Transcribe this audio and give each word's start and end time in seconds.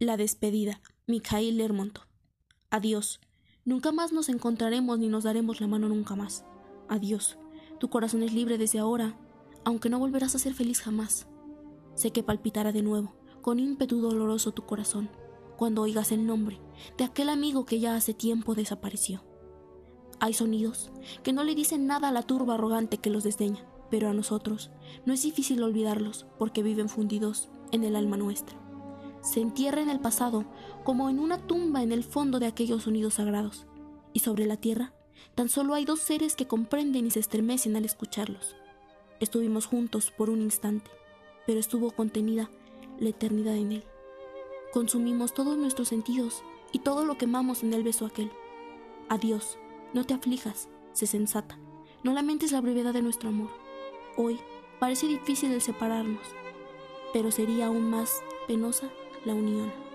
La 0.00 0.16
despedida. 0.16 0.80
Mikhail 1.08 1.56
Lermontov. 1.56 2.04
Adiós. 2.70 3.18
Nunca 3.64 3.90
más 3.90 4.12
nos 4.12 4.28
encontraremos 4.28 4.96
ni 5.00 5.08
nos 5.08 5.24
daremos 5.24 5.60
la 5.60 5.66
mano 5.66 5.88
nunca 5.88 6.14
más. 6.14 6.44
Adiós. 6.88 7.36
Tu 7.80 7.90
corazón 7.90 8.22
es 8.22 8.32
libre 8.32 8.58
desde 8.58 8.78
ahora, 8.78 9.18
aunque 9.64 9.88
no 9.88 9.98
volverás 9.98 10.36
a 10.36 10.38
ser 10.38 10.54
feliz 10.54 10.80
jamás. 10.80 11.26
Sé 11.96 12.12
que 12.12 12.22
palpitará 12.22 12.70
de 12.70 12.82
nuevo, 12.82 13.16
con 13.42 13.58
ímpetu 13.58 14.00
doloroso 14.00 14.52
tu 14.52 14.64
corazón, 14.64 15.10
cuando 15.56 15.82
oigas 15.82 16.12
el 16.12 16.26
nombre 16.26 16.60
de 16.96 17.02
aquel 17.02 17.28
amigo 17.28 17.66
que 17.66 17.80
ya 17.80 17.96
hace 17.96 18.14
tiempo 18.14 18.54
desapareció. 18.54 19.24
Hay 20.20 20.32
sonidos 20.32 20.92
que 21.24 21.32
no 21.32 21.42
le 21.42 21.56
dicen 21.56 21.88
nada 21.88 22.10
a 22.10 22.12
la 22.12 22.22
turba 22.22 22.54
arrogante 22.54 22.98
que 22.98 23.10
los 23.10 23.24
desdeña, 23.24 23.66
pero 23.90 24.08
a 24.08 24.14
nosotros 24.14 24.70
no 25.06 25.12
es 25.12 25.22
difícil 25.22 25.60
olvidarlos 25.60 26.24
porque 26.38 26.62
viven 26.62 26.88
fundidos 26.88 27.48
en 27.72 27.82
el 27.82 27.96
alma 27.96 28.16
nuestra 28.16 28.67
se 29.28 29.40
entierra 29.40 29.82
en 29.82 29.90
el 29.90 30.00
pasado 30.00 30.46
como 30.84 31.10
en 31.10 31.18
una 31.18 31.38
tumba 31.38 31.82
en 31.82 31.92
el 31.92 32.02
fondo 32.02 32.38
de 32.38 32.46
aquellos 32.46 32.84
sonidos 32.84 33.14
sagrados. 33.14 33.66
Y 34.12 34.20
sobre 34.20 34.46
la 34.46 34.56
tierra 34.56 34.94
tan 35.34 35.48
solo 35.48 35.74
hay 35.74 35.84
dos 35.84 36.00
seres 36.00 36.34
que 36.34 36.46
comprenden 36.46 37.06
y 37.06 37.10
se 37.10 37.20
estremecen 37.20 37.76
al 37.76 37.84
escucharlos. 37.84 38.56
Estuvimos 39.20 39.66
juntos 39.66 40.10
por 40.10 40.30
un 40.30 40.40
instante, 40.40 40.90
pero 41.46 41.60
estuvo 41.60 41.90
contenida 41.90 42.50
la 42.98 43.10
eternidad 43.10 43.54
en 43.54 43.72
él. 43.72 43.84
Consumimos 44.72 45.34
todos 45.34 45.56
nuestros 45.58 45.88
sentidos 45.88 46.42
y 46.72 46.80
todo 46.80 47.04
lo 47.04 47.18
quemamos 47.18 47.62
en 47.62 47.74
el 47.74 47.82
beso 47.82 48.06
aquel. 48.06 48.30
Adiós, 49.08 49.58
no 49.92 50.04
te 50.04 50.14
aflijas, 50.14 50.68
sé 50.92 51.06
sensata, 51.06 51.58
no 52.02 52.12
lamentes 52.12 52.52
la 52.52 52.60
brevedad 52.60 52.94
de 52.94 53.02
nuestro 53.02 53.28
amor. 53.28 53.50
Hoy 54.16 54.38
parece 54.80 55.06
difícil 55.06 55.52
el 55.52 55.60
separarnos, 55.60 56.26
pero 57.12 57.30
sería 57.30 57.66
aún 57.66 57.90
más 57.90 58.22
penosa 58.46 58.88
la 59.24 59.34
unión. 59.34 59.87